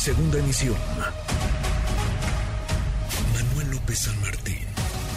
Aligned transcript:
Segunda 0.00 0.38
emisión. 0.38 0.76
Manuel 3.34 3.70
López 3.70 3.98
San 3.98 4.18
Martín, 4.22 4.66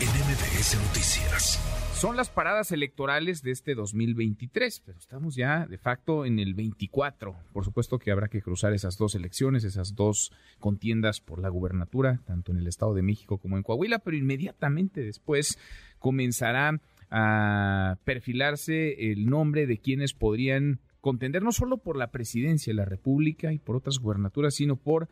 en 0.02 0.10
MBS 0.10 0.76
Noticias. 0.76 1.58
Son 1.94 2.18
las 2.18 2.30
paradas 2.30 2.74
electorales 2.74 3.44
de 3.44 3.52
este 3.52 3.76
2023, 3.76 4.82
pero 4.86 5.00
estamos 5.00 5.38
ya 5.38 5.68
de 5.68 5.78
facto 5.78 6.26
en 6.26 6.38
el 6.38 6.54
24. 6.54 7.34
Por 7.54 7.64
supuesto 7.64 7.98
que 7.98 8.12
habrá 8.12 8.28
que 8.28 8.42
cruzar 8.42 8.74
esas 8.74 8.98
dos 8.98 9.16
elecciones, 9.16 9.64
esas 9.64 9.96
dos 9.96 10.34
contiendas 10.60 11.22
por 11.22 11.40
la 11.40 11.48
gubernatura, 11.48 12.20
tanto 12.26 12.52
en 12.52 12.58
el 12.58 12.68
Estado 12.68 12.94
de 12.94 13.04
México 13.04 13.38
como 13.38 13.56
en 13.56 13.64
Coahuila, 13.64 14.00
pero 14.00 14.18
inmediatamente 14.18 15.00
después 15.00 15.58
comenzará 15.98 16.82
a 17.10 18.00
perfilarse 18.04 19.12
el 19.14 19.28
nombre 19.28 19.66
de 19.66 19.78
quienes 19.78 20.14
podrían 20.14 20.82
contender 21.04 21.44
no 21.44 21.52
solo 21.52 21.80
por 21.80 21.98
la 21.98 22.12
presidencia 22.12 22.72
de 22.72 22.78
la 22.78 22.86
República 22.86 23.52
y 23.52 23.60
por 23.60 23.76
otras 23.76 24.00
gubernaturas, 24.00 24.56
sino 24.56 24.78
por 24.78 25.10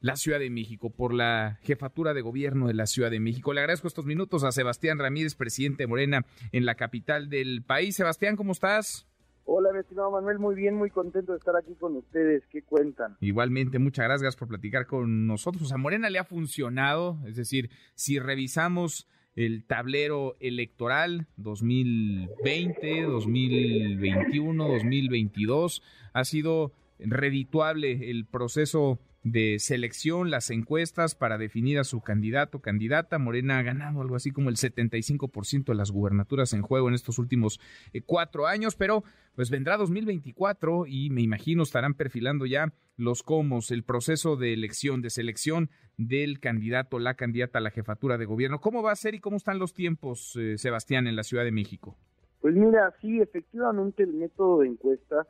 la 0.00 0.16
Ciudad 0.16 0.38
de 0.38 0.50
México, 0.50 0.90
por 0.90 1.14
la 1.14 1.58
jefatura 1.62 2.12
de 2.12 2.20
gobierno 2.20 2.66
de 2.66 2.74
la 2.74 2.86
Ciudad 2.86 3.10
de 3.10 3.18
México. 3.18 3.54
Le 3.54 3.60
agradezco 3.60 3.88
estos 3.88 4.04
minutos 4.04 4.44
a 4.44 4.52
Sebastián 4.52 4.98
Ramírez, 4.98 5.34
presidente 5.34 5.84
de 5.84 5.86
Morena 5.86 6.26
en 6.52 6.66
la 6.66 6.74
capital 6.74 7.30
del 7.30 7.62
país. 7.62 7.96
Sebastián, 7.96 8.36
¿cómo 8.36 8.52
estás? 8.52 9.08
Hola, 9.44 9.72
mi 9.72 9.78
estimado 9.78 10.10
Manuel, 10.10 10.38
muy 10.38 10.54
bien, 10.54 10.74
muy 10.74 10.90
contento 10.90 11.32
de 11.32 11.38
estar 11.38 11.56
aquí 11.56 11.74
con 11.76 11.96
ustedes. 11.96 12.44
¿Qué 12.52 12.60
cuentan? 12.60 13.16
Igualmente, 13.20 13.78
muchas 13.78 14.04
gracias 14.04 14.36
por 14.36 14.48
platicar 14.48 14.86
con 14.86 15.26
nosotros. 15.26 15.72
A 15.72 15.78
Morena 15.78 16.10
le 16.10 16.18
ha 16.18 16.24
funcionado, 16.24 17.16
es 17.26 17.36
decir, 17.36 17.70
si 17.94 18.18
revisamos 18.18 19.08
el 19.38 19.62
tablero 19.62 20.36
electoral 20.40 21.28
2020, 21.36 23.02
2021, 23.02 24.68
2022. 24.68 25.82
Ha 26.12 26.24
sido 26.24 26.72
redituable 26.98 28.10
el 28.10 28.26
proceso 28.26 28.98
de 29.24 29.58
selección, 29.58 30.30
las 30.30 30.50
encuestas 30.50 31.14
para 31.14 31.38
definir 31.38 31.78
a 31.78 31.84
su 31.84 32.00
candidato, 32.00 32.60
candidata. 32.60 33.18
Morena 33.18 33.58
ha 33.58 33.62
ganado 33.62 34.00
algo 34.00 34.16
así 34.16 34.30
como 34.30 34.48
el 34.48 34.56
75% 34.56 35.64
de 35.64 35.74
las 35.74 35.90
gubernaturas 35.90 36.52
en 36.52 36.62
juego 36.62 36.88
en 36.88 36.94
estos 36.94 37.18
últimos 37.18 37.60
eh, 37.92 38.02
cuatro 38.02 38.46
años, 38.46 38.76
pero 38.76 39.04
pues 39.34 39.50
vendrá 39.50 39.76
2024 39.76 40.86
y 40.86 41.10
me 41.10 41.22
imagino 41.22 41.62
estarán 41.62 41.94
perfilando 41.94 42.46
ya 42.46 42.72
los 42.96 43.22
comos, 43.22 43.70
el 43.70 43.84
proceso 43.84 44.36
de 44.36 44.52
elección, 44.52 45.02
de 45.02 45.10
selección 45.10 45.70
del 45.96 46.40
candidato, 46.40 46.98
la 46.98 47.14
candidata 47.14 47.58
a 47.58 47.62
la 47.62 47.70
jefatura 47.70 48.18
de 48.18 48.24
gobierno. 48.24 48.60
¿Cómo 48.60 48.82
va 48.82 48.92
a 48.92 48.96
ser 48.96 49.14
y 49.14 49.20
cómo 49.20 49.36
están 49.36 49.58
los 49.58 49.74
tiempos, 49.74 50.36
eh, 50.36 50.58
Sebastián, 50.58 51.06
en 51.06 51.16
la 51.16 51.22
Ciudad 51.22 51.44
de 51.44 51.52
México? 51.52 51.96
Pues 52.40 52.54
mira, 52.54 52.94
sí, 53.00 53.20
efectivamente 53.20 54.04
el 54.04 54.14
método 54.14 54.60
de 54.60 54.68
encuesta 54.68 55.26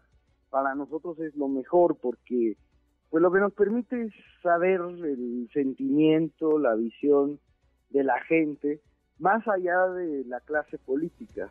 para 0.50 0.74
nosotros 0.74 1.18
es 1.20 1.34
lo 1.36 1.48
mejor 1.48 1.98
porque 2.00 2.56
pues 3.10 3.22
lo 3.22 3.32
que 3.32 3.40
nos 3.40 3.52
permite 3.52 4.02
es 4.02 4.12
saber 4.42 4.80
el 4.80 5.48
sentimiento, 5.52 6.58
la 6.58 6.74
visión 6.74 7.38
de 7.90 8.04
la 8.04 8.20
gente, 8.24 8.80
más 9.18 9.46
allá 9.48 9.86
de 9.88 10.24
la 10.26 10.40
clase 10.40 10.78
política. 10.78 11.50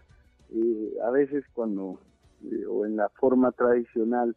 Eh, 0.53 0.93
a 1.03 1.09
veces 1.09 1.43
cuando, 1.53 1.99
eh, 2.43 2.65
o 2.65 2.85
en 2.85 2.95
la 2.95 3.09
forma 3.09 3.51
tradicional 3.51 4.35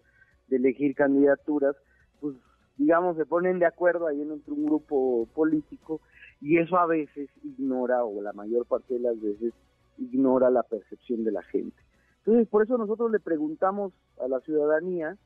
de 0.48 0.56
elegir 0.56 0.94
candidaturas, 0.94 1.76
pues 2.20 2.36
digamos 2.76 3.16
se 3.16 3.26
ponen 3.26 3.58
de 3.58 3.66
acuerdo 3.66 4.06
ahí 4.06 4.20
entre 4.22 4.52
un 4.52 4.64
grupo 4.64 5.28
político 5.34 6.00
y 6.41 6.58
eso 6.58 6.78
a 6.78 6.86
veces 6.86 7.28
ignora, 7.44 8.04
o 8.04 8.22
la 8.22 8.32
mayor 8.32 8.66
parte 8.66 8.94
de 8.94 9.00
las 9.00 9.20
veces, 9.20 9.52
ignora 9.98 10.50
la 10.50 10.62
percepción 10.62 11.22
de 11.22 11.32
la 11.32 11.42
gente. 11.42 11.76
Entonces, 12.24 12.48
por 12.48 12.62
eso 12.62 12.78
nosotros 12.78 13.10
le 13.10 13.20
preguntamos 13.20 13.92
a 14.18 14.28
la 14.28 14.41
ciudadanía, 14.41 15.16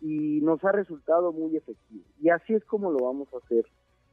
y 0.00 0.40
nos 0.42 0.64
ha 0.64 0.72
resultado 0.72 1.32
muy 1.32 1.56
efectivo. 1.56 2.04
Y 2.20 2.30
así 2.30 2.54
es 2.54 2.64
como 2.64 2.90
lo 2.90 3.04
vamos 3.04 3.28
a 3.32 3.38
hacer 3.38 3.66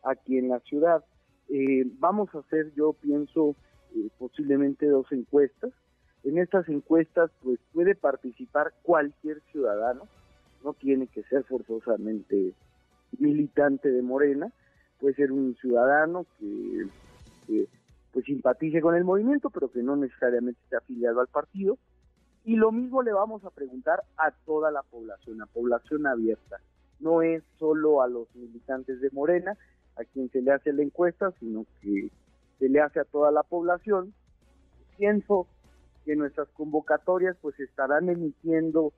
aquí 0.04 0.38
en 0.38 0.50
la 0.50 0.60
ciudad. 0.62 1.04
Eh, 1.50 1.86
vamos 2.00 2.34
a 2.34 2.40
hacer, 2.40 2.74
yo 2.76 2.94
pienso, 2.94 3.56
eh, 3.96 4.10
posiblemente 4.18 4.88
dos 4.88 5.12
encuestas. 5.12 5.72
En 6.24 6.40
estas 6.40 6.68
encuestas, 6.70 7.30
pues 7.44 7.60
puede 7.72 7.94
participar 7.94 8.74
cualquier 8.82 9.42
ciudadano, 9.52 10.08
no 10.64 10.74
tiene 10.74 11.06
que 11.08 11.22
ser 11.24 11.44
forzosamente 11.44 12.54
militante 13.20 13.92
de 13.92 14.02
Morena, 14.02 14.52
puede 15.00 15.14
ser 15.14 15.32
un 15.32 15.56
ciudadano 15.62 16.26
que, 16.40 16.88
que 17.46 17.68
pues 18.12 18.26
simpatice 18.26 18.82
con 18.82 18.96
el 18.96 19.04
movimiento, 19.04 19.52
pero 19.52 19.72
que 19.72 19.84
no 19.84 19.96
necesariamente 19.96 20.60
esté 20.64 20.78
afiliado 20.78 21.20
al 21.20 21.28
partido 21.28 21.78
y 22.46 22.56
lo 22.56 22.72
mismo 22.72 23.02
le 23.02 23.12
vamos 23.12 23.44
a 23.44 23.50
preguntar 23.50 24.04
a 24.18 24.32
toda 24.46 24.70
la 24.70 24.84
población, 24.84 25.42
a 25.42 25.48
población 25.48 26.06
abierta. 26.06 26.60
No 27.00 27.24
es 27.24 27.44
solo 27.58 28.04
a 28.04 28.08
los 28.08 28.34
militantes 28.36 29.02
de 29.02 29.10
Morena 29.12 29.58
a 29.98 30.04
quien 30.04 30.30
se 30.30 30.42
le 30.42 30.52
hace 30.52 30.72
la 30.72 30.84
encuesta, 30.84 31.32
sino 31.40 31.66
que 31.82 32.10
se 32.60 32.70
le 32.70 32.82
hace 32.82 33.00
a 33.00 33.06
toda 33.06 33.32
la 33.32 33.42
población. 33.42 34.14
Pienso 34.98 35.48
que 36.06 36.16
nuestras 36.16 36.48
convocatorias 36.50 37.36
pues 37.42 37.60
estarán 37.60 38.10
emitiendo 38.10 38.94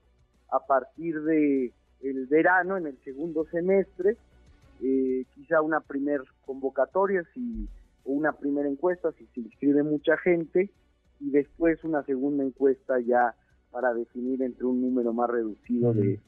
a 0.50 0.60
partir 0.66 1.22
de 1.22 1.72
el 2.02 2.28
verano, 2.28 2.76
en 2.76 2.88
el 2.88 2.98
segundo 3.04 3.46
semestre, 3.46 4.18
eh, 4.84 5.26
quizá 5.34 5.62
una 5.62 5.80
primer 5.80 6.22
convocatoria 6.46 7.24
si, 7.34 7.68
o 8.04 8.12
una 8.12 8.34
primera 8.34 8.68
encuesta 8.68 9.12
si 9.14 9.26
se 9.28 9.40
inscribe 9.40 9.84
mucha 9.84 10.18
gente 10.18 10.70
y 11.20 11.32
después 11.32 11.84
una 11.84 12.04
segunda 12.04 12.44
encuesta 12.44 13.00
ya 13.00 13.36
para 13.72 13.94
definir 13.94 14.42
entre 14.42 14.66
un 14.66 14.82
número 14.82 15.14
más 15.14 15.30
reducido 15.30 15.94
de, 15.94 16.20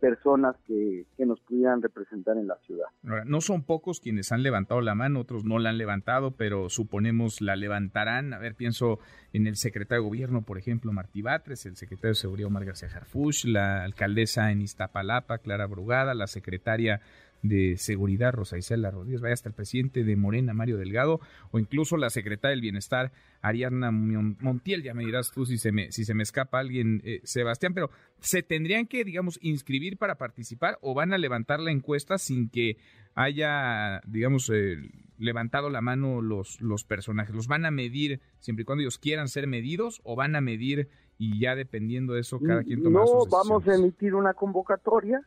personas 0.00 0.56
que, 0.66 1.06
que, 1.16 1.24
nos 1.24 1.38
pudieran 1.40 1.80
representar 1.80 2.36
en 2.36 2.48
la 2.48 2.56
ciudad. 2.66 2.86
no 3.24 3.40
son 3.40 3.62
pocos 3.62 4.00
quienes 4.00 4.32
han 4.32 4.42
levantado 4.42 4.80
la 4.80 4.96
mano, 4.96 5.20
otros 5.20 5.44
no 5.44 5.60
la 5.60 5.70
han 5.70 5.78
levantado, 5.78 6.32
pero 6.32 6.68
suponemos 6.68 7.40
la 7.40 7.54
levantarán. 7.54 8.34
A 8.34 8.38
ver, 8.38 8.56
pienso 8.56 8.98
en 9.32 9.46
el 9.46 9.56
secretario 9.56 10.02
de 10.02 10.08
Gobierno, 10.08 10.42
por 10.42 10.58
ejemplo, 10.58 10.92
Martí 10.92 11.22
Batres, 11.22 11.66
el 11.66 11.76
secretario 11.76 12.10
de 12.10 12.14
Seguridad 12.16 12.48
Omar 12.48 12.64
García 12.64 12.88
Jarfush, 12.88 13.44
la 13.44 13.84
alcaldesa 13.84 14.50
en 14.50 14.60
Iztapalapa, 14.60 15.38
Clara 15.38 15.66
Brugada, 15.66 16.14
la 16.14 16.26
secretaria 16.26 17.00
de 17.42 17.76
Seguridad, 17.76 18.32
Rosa 18.32 18.58
Isela 18.58 18.90
Rodríguez, 18.90 19.20
vaya 19.20 19.34
hasta 19.34 19.48
el 19.48 19.54
presidente 19.54 20.04
de 20.04 20.16
Morena, 20.16 20.54
Mario 20.54 20.76
Delgado, 20.76 21.20
o 21.50 21.58
incluso 21.58 21.96
la 21.96 22.10
secretaria 22.10 22.52
del 22.52 22.60
Bienestar, 22.60 23.12
Ariadna 23.42 23.90
Montiel, 23.90 24.82
ya 24.82 24.94
me 24.94 25.04
dirás 25.04 25.30
tú 25.32 25.46
si 25.46 25.58
se 25.58 25.72
me, 25.72 25.92
si 25.92 26.04
se 26.04 26.14
me 26.14 26.22
escapa 26.22 26.58
alguien, 26.58 27.00
eh, 27.04 27.20
Sebastián, 27.24 27.74
pero 27.74 27.90
¿se 28.20 28.42
tendrían 28.42 28.86
que, 28.86 29.04
digamos, 29.04 29.38
inscribir 29.42 29.96
para 29.96 30.16
participar 30.16 30.78
o 30.80 30.94
van 30.94 31.12
a 31.12 31.18
levantar 31.18 31.60
la 31.60 31.70
encuesta 31.70 32.18
sin 32.18 32.48
que 32.48 32.76
haya, 33.14 34.00
digamos, 34.06 34.50
eh, 34.52 34.76
levantado 35.18 35.70
la 35.70 35.80
mano 35.80 36.20
los, 36.22 36.60
los 36.60 36.84
personajes? 36.84 37.34
¿Los 37.34 37.46
van 37.46 37.66
a 37.66 37.70
medir 37.70 38.20
siempre 38.40 38.62
y 38.62 38.64
cuando 38.64 38.82
ellos 38.82 38.98
quieran 38.98 39.28
ser 39.28 39.46
medidos 39.46 40.00
o 40.04 40.16
van 40.16 40.36
a 40.36 40.40
medir 40.40 40.88
y 41.18 41.40
ya 41.40 41.54
dependiendo 41.54 42.14
de 42.14 42.20
eso 42.20 42.38
cada 42.40 42.62
quien 42.62 42.82
toma 42.82 43.00
No, 43.00 43.26
vamos 43.30 43.66
a 43.66 43.74
emitir 43.74 44.14
una 44.14 44.34
convocatoria 44.34 45.20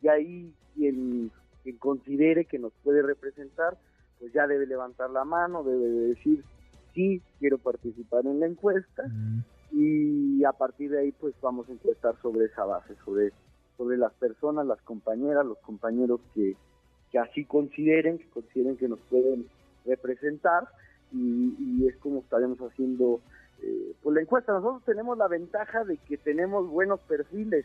y 0.00 0.08
ahí 0.08 0.54
quien 0.74 1.30
quien 1.64 1.78
considere 1.78 2.44
que 2.44 2.60
nos 2.60 2.72
puede 2.84 3.02
representar, 3.02 3.76
pues 4.20 4.32
ya 4.32 4.46
debe 4.46 4.66
levantar 4.66 5.10
la 5.10 5.24
mano, 5.24 5.64
debe 5.64 5.88
de 5.88 6.08
decir, 6.08 6.44
sí, 6.94 7.20
quiero 7.40 7.58
participar 7.58 8.24
en 8.26 8.38
la 8.38 8.46
encuesta, 8.46 9.02
mm. 9.08 9.40
y 9.72 10.44
a 10.44 10.52
partir 10.52 10.90
de 10.90 11.00
ahí 11.00 11.12
pues 11.12 11.34
vamos 11.40 11.68
a 11.68 11.72
encuestar 11.72 12.14
sobre 12.22 12.46
esa 12.46 12.64
base, 12.64 12.94
sobre, 13.04 13.32
sobre 13.76 13.96
las 13.96 14.12
personas, 14.12 14.66
las 14.66 14.80
compañeras, 14.82 15.44
los 15.44 15.58
compañeros 15.58 16.20
que, 16.34 16.54
que 17.10 17.18
así 17.18 17.44
consideren, 17.46 18.18
que 18.18 18.28
consideren 18.28 18.76
que 18.76 18.88
nos 18.88 19.00
pueden 19.10 19.46
representar, 19.86 20.68
y, 21.12 21.86
es 21.86 21.96
como 21.96 22.20
estaremos 22.20 22.58
haciendo 22.58 23.20
eh, 23.62 23.94
pues 24.02 24.14
la 24.14 24.22
encuesta. 24.22 24.52
Nosotros 24.52 24.82
tenemos 24.84 25.16
la 25.16 25.28
ventaja 25.28 25.84
de 25.84 25.96
que 25.98 26.16
tenemos 26.16 26.68
buenos 26.68 26.98
perfiles, 27.00 27.64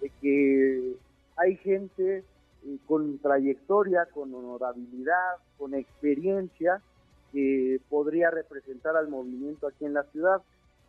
de 0.00 0.10
que 0.20 0.96
hay 1.36 1.56
gente 1.58 2.24
con 2.86 3.18
trayectoria, 3.18 4.06
con 4.12 4.34
honorabilidad, 4.34 5.36
con 5.58 5.74
experiencia, 5.74 6.80
que 7.32 7.80
podría 7.88 8.30
representar 8.30 8.96
al 8.96 9.08
movimiento 9.08 9.66
aquí 9.66 9.84
en 9.84 9.94
la 9.94 10.04
ciudad. 10.04 10.42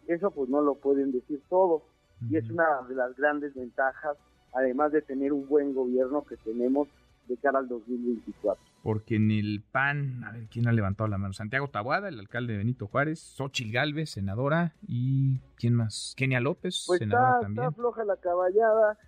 Eso 0.08 0.32
pues 0.32 0.50
no 0.50 0.62
lo 0.62 0.76
pueden 0.76 1.12
decir 1.12 1.42
todos 1.50 1.82
y 2.30 2.38
es 2.38 2.50
una 2.50 2.82
de 2.88 2.96
las 2.96 3.16
grandes 3.16 3.54
ventajas, 3.56 4.18
además 4.54 4.92
de 4.92 5.02
tener 5.02 5.34
un 5.34 5.48
buen 5.48 5.74
gobierno 5.74 6.24
que 6.24 6.38
tenemos 6.38 6.88
de 7.28 7.38
cara 7.38 7.60
al 7.60 7.68
2024. 7.68 8.64
Porque 8.84 9.16
en 9.16 9.32
el 9.32 9.64
PAN, 9.72 10.24
a 10.24 10.32
ver, 10.32 10.48
¿quién 10.48 10.68
ha 10.68 10.72
levantado 10.72 11.08
la 11.08 11.18
mano? 11.18 11.34
Santiago 11.34 11.68
Tabuada, 11.68 12.08
el 12.08 12.20
alcalde 12.20 12.54
de 12.54 12.60
Benito 12.60 12.88
Juárez, 12.88 13.20
Xochil 13.20 13.72
Galvez, 13.72 14.12
senadora, 14.12 14.76
y 14.88 15.40
¿quién 15.56 15.74
más? 15.74 16.14
Kenia 16.16 16.40
López, 16.40 16.84
pues 16.86 17.00
senadora 17.00 17.30
está, 17.30 17.42
también. 17.42 17.66
Está 17.66 17.76
floja 17.76 18.06
la 18.06 18.18
caballada, 18.18 19.00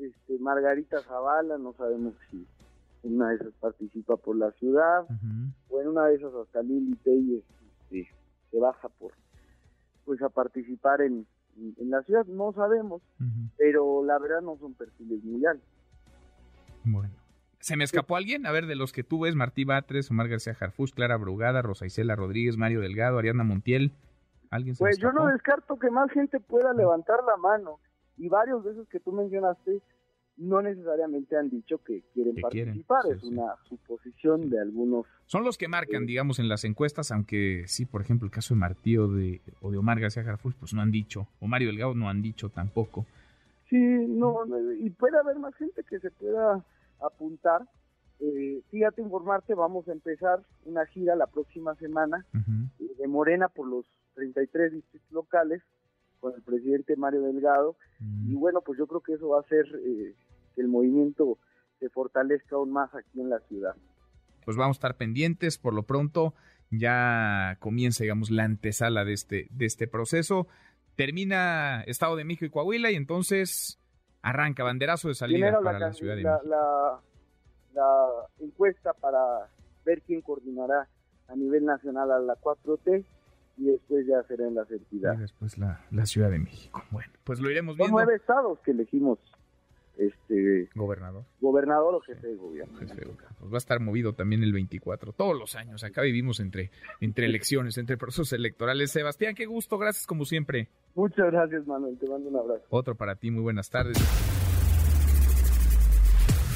este, 0.00 0.38
Margarita 0.38 1.02
Zavala, 1.02 1.58
no 1.58 1.72
sabemos 1.74 2.14
si 2.30 2.46
en 3.02 3.16
una 3.16 3.30
de 3.30 3.36
esas 3.36 3.52
participa 3.60 4.16
por 4.16 4.36
la 4.36 4.50
ciudad, 4.52 5.06
o 5.68 5.80
en 5.80 5.88
una 5.88 6.06
de 6.06 6.16
esas 6.16 6.34
hasta 6.34 6.62
Lili 6.62 6.96
Telles 6.96 7.44
este, 7.90 8.08
se 8.50 8.58
baja 8.58 8.88
por 8.88 9.12
pues 10.04 10.22
a 10.22 10.28
participar 10.28 11.00
en, 11.00 11.26
en 11.56 11.90
la 11.90 12.02
ciudad, 12.02 12.24
no 12.26 12.52
sabemos, 12.52 13.02
pero 13.56 14.04
la 14.04 14.18
verdad 14.18 14.40
no 14.40 14.56
son 14.58 14.74
perfiles 14.74 15.22
muy 15.24 15.44
altos. 15.44 15.68
Bueno. 16.84 17.14
¿Se 17.58 17.76
me 17.76 17.82
escapó 17.82 18.14
alguien? 18.14 18.46
A 18.46 18.52
ver, 18.52 18.66
de 18.66 18.76
los 18.76 18.92
que 18.92 19.02
tú 19.02 19.20
ves, 19.20 19.34
Martí 19.34 19.64
Batres, 19.64 20.08
Omar 20.12 20.28
García 20.28 20.54
Jarfus, 20.54 20.92
Clara 20.92 21.16
Brugada, 21.16 21.62
Rosa 21.62 21.84
Isela 21.84 22.14
Rodríguez, 22.14 22.56
Mario 22.56 22.80
Delgado, 22.80 23.18
Ariana 23.18 23.42
Montiel. 23.42 23.92
¿Alguien 24.50 24.76
se 24.76 24.78
Pues 24.78 24.98
me 24.98 25.02
yo 25.02 25.10
no 25.10 25.26
descarto 25.26 25.76
que 25.76 25.90
más 25.90 26.08
gente 26.12 26.38
pueda 26.38 26.72
levantar 26.72 27.18
la 27.26 27.36
mano 27.36 27.80
y 28.18 28.28
varios 28.28 28.64
de 28.64 28.72
esos 28.72 28.88
que 28.88 29.00
tú 29.00 29.12
mencionaste 29.12 29.80
no 30.38 30.60
necesariamente 30.60 31.34
han 31.36 31.48
dicho 31.48 31.78
que 31.82 32.02
quieren 32.12 32.34
Que 32.34 32.42
quieren, 32.50 32.82
participar, 32.86 33.02
sí, 33.04 33.10
es 33.12 33.20
sí. 33.22 33.28
una 33.28 33.54
suposición 33.68 34.50
de 34.50 34.60
algunos. 34.60 35.06
Son 35.24 35.44
los 35.44 35.56
que 35.56 35.66
marcan, 35.66 36.02
Sí. 36.02 36.06
digamos, 36.08 36.38
en 36.38 36.48
las 36.48 36.64
encuestas, 36.64 37.10
aunque 37.10 37.64
sí, 37.66 37.86
por 37.86 38.02
ejemplo, 38.02 38.26
el 38.26 38.30
caso 38.32 38.52
de 38.54 38.60
Martí 38.60 38.98
o 38.98 39.08
de, 39.08 39.40
o 39.62 39.70
de 39.70 39.78
Omar 39.78 39.98
García 39.98 40.24
Jarfus, 40.24 40.54
pues 40.54 40.74
no 40.74 40.82
han 40.82 40.90
dicho, 40.90 41.26
o 41.40 41.46
Mario 41.46 41.68
Delgado 41.68 41.94
no 41.94 42.10
han 42.10 42.20
dicho 42.20 42.50
tampoco. 42.50 43.06
Sí, 43.70 43.76
no, 43.78 44.44
y 44.78 44.90
puede 44.90 45.18
haber 45.18 45.38
más 45.38 45.54
gente 45.56 45.82
que 45.88 45.98
se 46.00 46.10
pueda 46.10 46.62
apuntar. 47.00 47.62
Eh, 48.20 48.60
fíjate 48.70 49.02
informarte, 49.02 49.54
vamos 49.54 49.88
a 49.88 49.92
empezar 49.92 50.40
una 50.66 50.84
gira 50.86 51.16
la 51.16 51.26
próxima 51.26 51.74
semana 51.76 52.24
eh, 52.78 52.84
de 52.98 53.08
Morena 53.08 53.48
por 53.48 53.66
los 53.68 53.84
33 54.14 54.72
distritos 54.72 55.10
locales 55.12 55.62
con 56.20 56.34
el 56.34 56.42
presidente 56.42 56.96
Mario 56.96 57.22
Delgado 57.22 57.76
Mm. 58.00 58.32
y 58.32 58.34
bueno, 58.34 58.60
pues 58.60 58.78
yo 58.78 58.86
creo 58.86 59.00
que 59.00 59.14
eso 59.14 59.28
va 59.28 59.38
a 59.38 59.40
hacer 59.40 59.64
eh, 59.84 60.14
que 60.54 60.60
el 60.60 60.68
movimiento 60.68 61.38
se 61.80 61.88
fortalezca 61.88 62.56
aún 62.56 62.70
más 62.72 62.94
aquí 62.94 63.20
en 63.20 63.30
la 63.30 63.38
ciudad. 63.40 63.74
Pues 64.44 64.56
vamos 64.56 64.76
a 64.76 64.78
estar 64.78 64.96
pendientes, 64.96 65.56
por 65.58 65.72
lo 65.74 65.82
pronto 65.84 66.34
ya 66.70 67.56
comienza, 67.60 68.04
digamos, 68.04 68.30
la 68.30 68.44
antesala 68.44 69.04
de 69.04 69.12
este, 69.14 69.46
de 69.50 69.64
este 69.66 69.86
proceso. 69.88 70.46
Termina 70.94 71.82
Estado 71.86 72.16
de 72.16 72.24
México 72.24 72.44
y 72.46 72.50
Coahuila 72.50 72.90
y 72.90 72.96
entonces 72.96 73.78
arranca 74.22 74.62
banderazo 74.64 75.08
de 75.08 75.14
salida 75.14 75.36
Primero 75.48 75.62
para 75.62 75.78
la, 75.78 75.86
la, 75.88 75.92
Ciudad 75.92 76.16
de 76.16 76.22
la- 76.22 76.32
México. 76.38 76.48
la- 76.50 77.00
la 77.74 78.06
encuesta 78.40 78.92
para 78.94 79.20
ver 79.84 80.02
quién 80.02 80.22
coordinará 80.22 80.88
a 81.28 81.36
nivel 81.36 81.64
nacional 81.66 82.10
a 82.10 82.18
la 82.18 82.34
4T 82.36 83.04
y 83.56 83.64
después 83.64 84.06
ya 84.06 84.22
será 84.24 84.46
en 84.46 84.54
las 84.54 84.70
Y 84.70 84.74
entidades. 84.74 85.20
después 85.20 85.58
la, 85.58 85.84
la 85.90 86.06
Ciudad 86.06 86.30
de 86.30 86.38
México. 86.38 86.82
Bueno, 86.90 87.12
pues 87.24 87.40
lo 87.40 87.50
iremos 87.50 87.76
Son 87.76 87.86
viendo. 87.86 87.96
nueve 87.96 88.16
estados 88.16 88.58
que 88.60 88.70
elegimos 88.72 89.18
este 89.98 90.68
Gobernador. 90.74 91.24
gobernador 91.40 91.94
o 91.94 92.00
jefe 92.00 92.26
de 92.26 92.34
gobierno. 92.36 92.78
jefe 92.78 92.94
de 92.96 93.06
gobierno. 93.06 93.36
Pues 93.38 93.50
va 93.50 93.56
a 93.56 93.58
estar 93.58 93.80
movido 93.80 94.12
también 94.12 94.42
el 94.42 94.52
24, 94.52 95.12
todos 95.12 95.38
los 95.38 95.56
años. 95.56 95.84
Acá 95.84 96.02
vivimos 96.02 96.38
entre, 96.40 96.70
entre 97.00 97.24
elecciones, 97.24 97.78
entre 97.78 97.96
procesos 97.96 98.32
electorales. 98.34 98.90
Sebastián, 98.90 99.34
qué 99.34 99.46
gusto, 99.46 99.78
gracias 99.78 100.06
como 100.06 100.26
siempre. 100.26 100.68
Muchas 100.94 101.30
gracias, 101.32 101.66
Manuel. 101.66 101.96
Te 101.98 102.06
mando 102.08 102.28
un 102.28 102.36
abrazo. 102.36 102.64
Otro 102.68 102.94
para 102.94 103.16
ti, 103.16 103.30
muy 103.30 103.42
buenas 103.42 103.70
tardes. 103.70 103.96